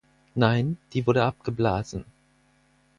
[0.33, 2.05] Nein, die wurde abgeblasen.